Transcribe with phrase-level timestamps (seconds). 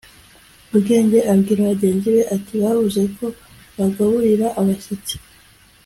[0.75, 3.25] bwenge abwira bagenzi be ati "bavuze ko
[3.77, 5.15] bagaburira abashyitsi